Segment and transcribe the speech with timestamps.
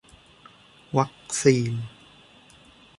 [0.97, 1.73] วัคซีน